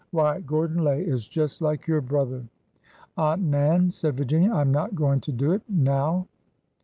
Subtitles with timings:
[0.11, 2.47] ''Why, Gordon Lay is just like your brother!''
[3.17, 5.61] "Aunt Nan," said Virginia, "I'm not going to do it!
[5.69, 6.25] Now!"